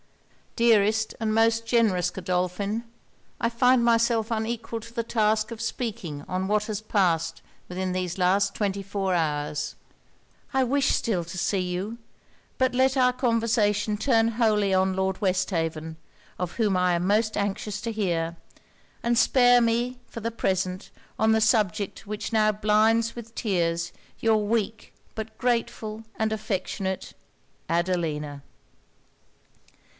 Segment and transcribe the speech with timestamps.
[0.57, 2.83] 'Dearest and most generous Godolphin!
[3.39, 8.17] I find myself unequal to the task of speaking on what has passed within these
[8.17, 9.75] last twenty four hours.
[10.53, 11.99] I wish still to see you.
[12.57, 15.95] But let our conversation turn wholly on Lord Westhaven,
[16.37, 18.35] of whom I am anxious to hear;
[19.03, 24.43] and spare me, for the present, on the subject which now blinds with tears your
[24.45, 27.13] weak but grateful and affectionate
[27.69, 28.41] ADELINA.'